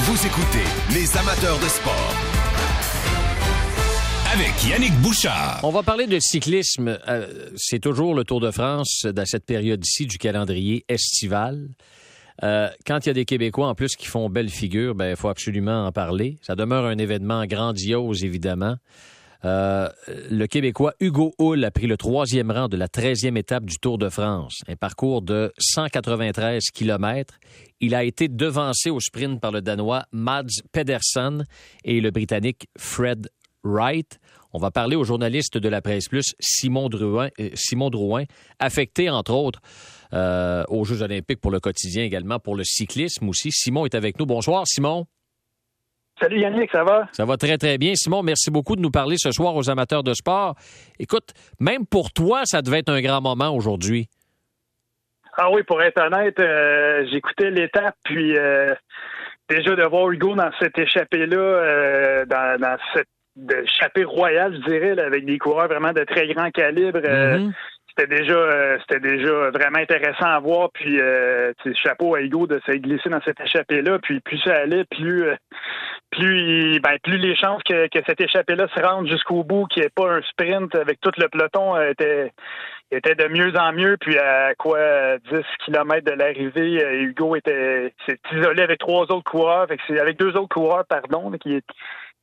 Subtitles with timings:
[0.00, 2.12] Vous écoutez les amateurs de sport.
[4.32, 5.60] Avec Yannick Bouchard.
[5.62, 6.98] On va parler de cyclisme.
[7.06, 11.68] Euh, c'est toujours le Tour de France dans cette période-ci du calendrier estival.
[12.42, 15.16] Euh, quand il y a des Québécois en plus qui font belle figure, ben il
[15.16, 16.38] faut absolument en parler.
[16.42, 18.78] Ça demeure un événement grandiose, évidemment.
[19.44, 19.88] Euh,
[20.30, 23.98] le Québécois Hugo Hull a pris le troisième rang de la 13e étape du Tour
[23.98, 27.34] de France, un parcours de 193 km.
[27.80, 31.44] Il a été devancé au sprint par le Danois Mads Pedersen
[31.84, 33.28] et le Britannique Fred
[33.64, 34.18] Wright.
[34.52, 38.24] On va parler au journaliste de la Presse Plus, Simon Drouin, euh,
[38.58, 39.60] affecté entre autres
[40.12, 43.50] euh, aux Jeux olympiques pour le quotidien également, pour le cyclisme aussi.
[43.50, 44.26] Simon est avec nous.
[44.26, 45.06] Bonsoir, Simon.
[46.22, 47.08] Salut Yannick, ça va?
[47.10, 47.96] Ça va très, très bien.
[47.96, 50.54] Simon, merci beaucoup de nous parler ce soir aux amateurs de sport.
[51.00, 54.06] Écoute, même pour toi, ça devait être un grand moment aujourd'hui.
[55.36, 58.72] Ah oui, pour être honnête, euh, j'écoutais l'étape, puis euh,
[59.48, 63.08] déjà de voir Hugo dans cette échappée-là, euh, dans, cette
[63.64, 67.00] échappée royale, je dirais, avec des coureurs vraiment de très grand calibre.
[67.00, 67.52] Mm-hmm
[67.96, 70.70] c'était déjà euh, c'était déjà vraiment intéressant à voir.
[70.72, 73.98] Puis euh, chapeau à Hugo de se glisser dans cette échappée-là.
[74.02, 75.34] Puis plus ça allait, plus euh,
[76.12, 79.86] plus ben, plus les chances que, que cette échappée-là se rende jusqu'au bout, qu'il n'y
[79.86, 82.32] ait pas un sprint avec tout le peloton était
[82.90, 83.96] était de mieux en mieux.
[83.98, 89.66] Puis à quoi 10 km de l'arrivée, Hugo était s'est isolé avec trois autres coureurs.
[89.66, 91.62] Fait que avec deux autres coureurs, pardon, qui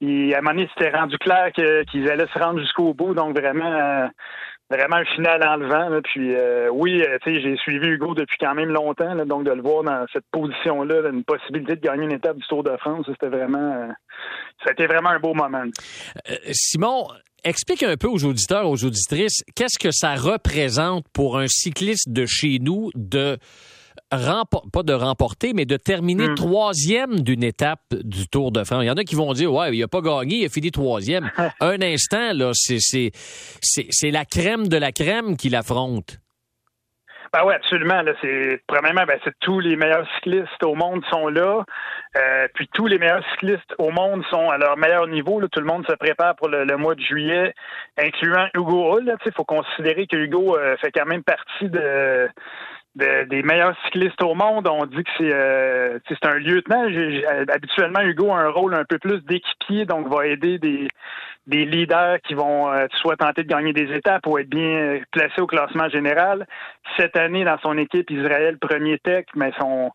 [0.00, 3.14] et à un moment donné, c'était rendu clair qu'ils allaient se rendre jusqu'au bout.
[3.14, 4.08] Donc, vraiment,
[4.70, 5.88] vraiment un final enlevant.
[5.88, 6.00] Là.
[6.02, 9.82] Puis euh, oui, euh, j'ai suivi Hugo depuis quand même longtemps, donc de le voir
[9.82, 13.58] dans cette position-là, une possibilité de gagner une étape du Tour de France, c'était vraiment,
[13.58, 13.88] euh,
[14.64, 15.64] ça a été vraiment un beau moment.
[16.52, 17.06] Simon.
[17.44, 22.26] Explique un peu aux auditeurs, aux auditrices, qu'est-ce que ça représente pour un cycliste de
[22.26, 23.38] chez nous de
[24.10, 26.34] pas de remporter, mais de terminer hmm.
[26.34, 28.82] troisième d'une étape du Tour de France.
[28.82, 30.70] Il y en a qui vont dire, ouais, il n'a pas gagné, il a fini
[30.70, 31.30] troisième.
[31.60, 36.18] Un instant, là, c'est la crème de la crème qui l'affronte.
[37.32, 38.00] Ben oui, absolument.
[38.02, 41.64] Là, c'est premièrement, ben, c'est tous les meilleurs cyclistes au monde sont là.
[42.16, 45.40] Euh, puis tous les meilleurs cyclistes au monde sont à leur meilleur niveau.
[45.40, 45.48] Là.
[45.50, 47.54] Tout le monde se prépare pour le, mois de juillet,
[47.98, 49.14] incluant Hugo Hull.
[49.26, 52.28] Il faut considérer que Hugo euh, fait quand même partie de
[52.98, 54.68] des meilleurs cyclistes au monde.
[54.68, 56.84] On dit que c'est euh, c'est un lieutenant.
[57.48, 60.88] habituellement, Hugo a un rôle un peu plus d'équipier, donc va aider des,
[61.48, 65.40] des leaders qui vont euh, soit tenter de gagner des étapes ou être bien placés
[65.40, 66.46] au classement général.
[66.98, 69.90] Cette année, dans son équipe Israël Premier Tech, mais son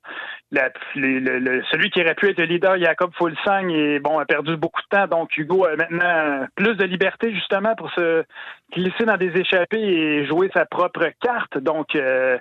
[0.51, 4.97] celui qui aurait pu être le leader, Jacob Fulsang, et bon, a perdu beaucoup de
[4.97, 5.07] temps.
[5.07, 8.23] Donc Hugo a maintenant plus de liberté justement pour se
[8.71, 11.57] glisser dans des échappées et jouer sa propre carte.
[11.57, 12.37] Donc euh,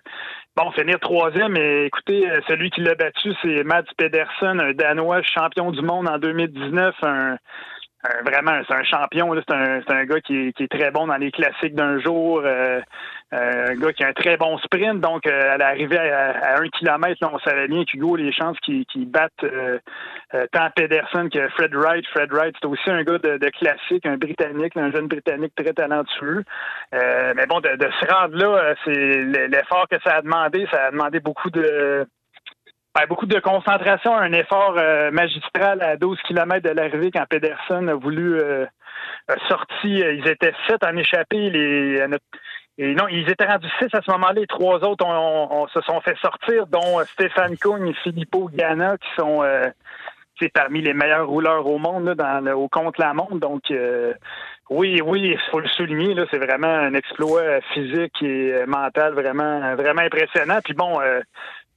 [0.54, 5.70] Bon, finir troisième, et écoutez, celui qui l'a battu, c'est Mads Pedersen, un Danois champion
[5.70, 7.38] du monde en 2019, un,
[8.24, 9.34] vraiment, c'est un champion.
[9.34, 12.42] C'est un, un, gars qui est, qui est, très bon dans les classiques d'un jour.
[12.44, 12.80] Euh,
[13.32, 15.00] euh, un gars qui a un très bon sprint.
[15.00, 19.32] Donc, euh, à l'arrivée à, un kilomètre, on savait bien qu'Hugo, les chances qu'il batte
[19.44, 19.78] euh,
[20.52, 22.06] tant Pedersen que Fred Wright.
[22.08, 25.72] Fred Wright, c'est aussi un gars de, de, classique, un Britannique, un jeune Britannique très
[25.72, 26.44] talentueux.
[26.92, 30.66] mais bon, de, de se rendre là, c'est l'effort que ça a demandé.
[30.70, 32.06] Ça a demandé beaucoup de
[32.94, 37.88] ben, beaucoup de concentration, un effort euh, magistral à 12 km de l'arrivée quand Pedersen
[37.88, 38.66] a voulu euh,
[39.48, 40.10] sortir.
[40.12, 41.48] Ils étaient sept en échappée.
[41.50, 42.06] Les,
[42.78, 44.40] non, ils étaient rendus six à ce moment-là.
[44.40, 45.06] Les trois autres
[45.72, 49.68] se sont fait sortir, dont Stéphane Kuhn et Filippo Ganna, qui sont euh,
[50.54, 53.36] parmi les meilleurs rouleurs au monde là, dans au contre-la-montre.
[53.36, 54.12] Donc, euh,
[54.68, 56.14] oui, oui, il faut le souligner.
[56.14, 60.58] Là, c'est vraiment un exploit physique et mental vraiment, vraiment impressionnant.
[60.64, 60.98] Puis bon,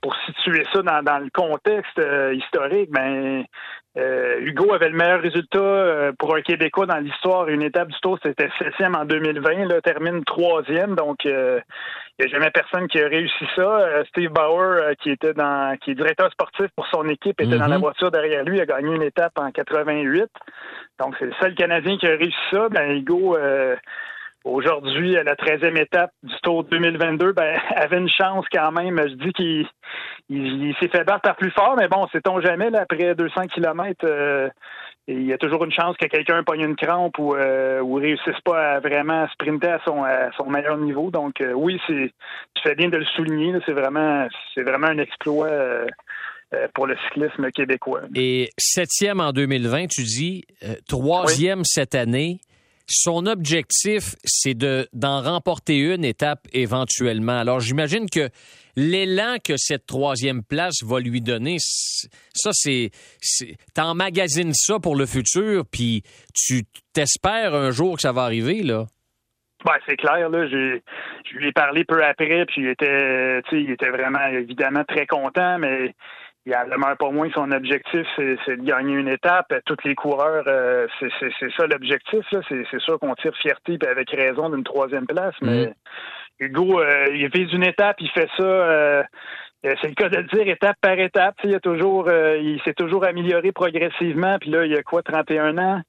[0.05, 3.43] pour situer ça dans, le contexte euh, historique, ben
[3.97, 7.47] euh, Hugo avait le meilleur résultat euh, pour un Québécois dans l'histoire.
[7.47, 10.93] Une étape du Tour, c'était septième en 2020, là, termine troisième.
[10.93, 14.03] Donc, il n'y a jamais personne qui a réussi ça.
[14.09, 17.77] Steve Bauer, qui était dans, qui est directeur sportif pour son équipe, était dans la
[17.77, 17.81] mhm.
[17.81, 20.25] voiture derrière lui, a gagné une étape en 88.
[20.99, 22.69] Donc, c'est le seul Canadien qui a réussi ça.
[22.69, 23.35] Ben, Hugo
[24.55, 28.99] aujourd'hui, à la 13e étape du Tour 2022, ben, avait une chance quand même.
[28.99, 29.67] Je dis qu'il
[30.29, 34.05] il, s'est fait battre par plus fort, mais bon, sait-on jamais, là, après 200 km,
[34.05, 34.49] euh,
[35.07, 38.39] il y a toujours une chance que quelqu'un pogne une crampe ou, euh, ou réussisse
[38.43, 41.11] pas à vraiment sprinter à son, à son meilleur niveau.
[41.11, 42.11] Donc, euh, oui, c'est,
[42.55, 43.53] tu fais bien de le souligner.
[43.65, 45.47] C'est vraiment, c'est vraiment un exploit.
[45.47, 45.85] Euh,
[46.75, 48.01] pour le cyclisme québécois.
[48.13, 50.45] Et septième en 2020, tu dis,
[50.87, 52.39] troisième cette année
[52.87, 57.39] son objectif, c'est de d'en remporter une étape éventuellement.
[57.39, 58.29] Alors, j'imagine que
[58.75, 62.91] l'élan que cette troisième place va lui donner, ça, c'est,
[63.73, 66.03] t'emmagasines ça pour le futur, puis
[66.33, 68.85] tu t'espères un jour que ça va arriver, là.
[69.65, 70.47] Ouais, c'est clair, là.
[70.47, 70.79] Je,
[71.23, 75.57] je lui ai parlé peu après, puis il était, il était vraiment, évidemment, très content,
[75.57, 75.95] mais
[76.45, 79.51] il a demeure pas moins son objectif, c'est de gagner une étape.
[79.65, 82.23] Tous les coureurs, euh, c'est ça l'objectif.
[82.47, 85.73] C'est sûr qu'on tire fierté avec raison d'une troisième place, mais mm.
[86.39, 88.43] Hugo, euh, il vise une étape, il fait ça.
[88.43, 89.03] Euh,
[89.63, 91.35] c'est le cas de le dire étape par étape.
[91.43, 94.37] Il a toujours, il s'est toujours amélioré progressivement.
[94.39, 95.81] Puis là, il y a quoi, 31 ans?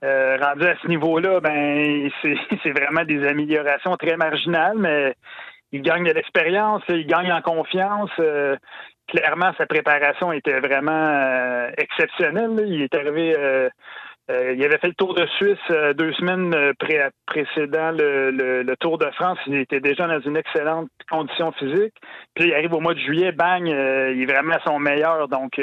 [0.00, 5.14] rendu à ce niveau-là, ben c'est vraiment des améliorations très marginales, mais
[5.72, 8.10] il gagne de l'expérience, il gagne en confiance
[9.08, 12.62] clairement, sa préparation était vraiment euh, exceptionnelle.
[12.66, 13.68] Il est arrivé, euh,
[14.30, 16.54] euh, il avait fait le Tour de Suisse deux semaines
[17.26, 19.38] précédant le, Tour de France.
[19.46, 21.94] Il était déjà dans une excellente condition physique.
[22.34, 25.28] Puis il arrive au mois de juillet, bang, il est vraiment à son meilleur.
[25.28, 25.58] Donc,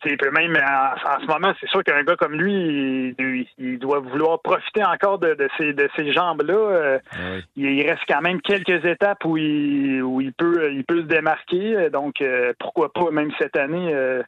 [0.00, 3.14] peut même, en, ce moment, c'est sûr qu'un gars comme lui,
[3.58, 6.54] il, doit vouloir profiter encore de, de ces, de ces jambes-là.
[6.54, 7.16] Euh, ah
[7.56, 11.90] il, reste quand même quelques étapes où il, où il peut, il peut se démarquer.
[11.90, 14.22] Donc, euh, pourquoi pas, même cette année, euh,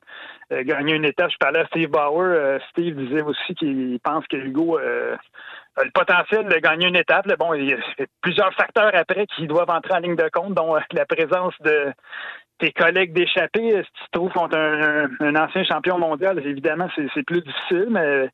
[0.50, 1.30] gagner une étape.
[1.30, 2.58] Je parlais à Steve Bauer.
[2.70, 7.26] Steve disait aussi qu'il pense que Hugo a le potentiel de gagner une étape.
[7.38, 7.76] Bon, il y a
[8.20, 11.92] plusieurs facteurs après qui doivent entrer en ligne de compte, dont la présence de
[12.60, 17.88] tes collègues d'échapper, si tu trouves contre un, ancien champion mondial, évidemment, c'est plus difficile,
[17.90, 18.28] mais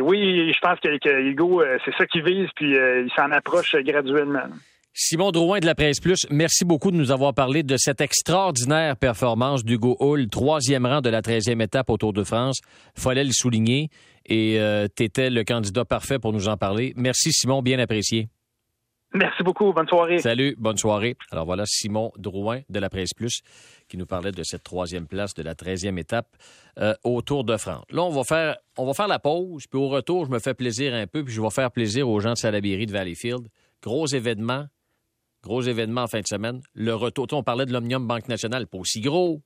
[0.00, 3.74] oui, je pense que, Hugo, euh, c'est ça qu'il vise, puis euh, il s'en approche
[3.76, 4.48] graduellement.
[4.92, 8.96] Simon Drouin de la Presse Plus, merci beaucoup de nous avoir parlé de cette extraordinaire
[8.96, 12.60] performance d'Hugo Hull, troisième rang de la 13e étape au Tour de France.
[12.96, 13.88] Fallait le souligner
[14.26, 16.92] et euh, tu étais le candidat parfait pour nous en parler.
[16.96, 18.28] Merci Simon, bien apprécié.
[19.12, 19.72] Merci beaucoup.
[19.72, 20.18] Bonne soirée.
[20.18, 21.16] Salut, bonne soirée.
[21.32, 23.42] Alors voilà Simon Drouin de la Presse Plus
[23.88, 26.28] qui nous parlait de cette troisième place de la treizième étape
[26.78, 27.84] euh, au Tour de France.
[27.90, 31.24] Là, on va faire, la pause, puis au retour, je me fais plaisir un peu,
[31.24, 33.48] puis je vais faire plaisir aux gens de Salaberry de Valleyfield.
[33.82, 34.66] Gros événement,
[35.42, 36.60] gros événement en fin de semaine.
[36.74, 39.42] Le retour, on parlait de l'Omnium Banque Nationale, pas aussi gros,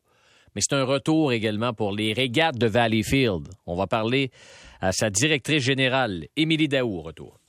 [0.55, 3.49] mais c'est un retour également pour les régates de Valleyfield.
[3.65, 4.31] On va parler
[4.83, 7.41] à sa directrice générale, Émilie Daou, retour.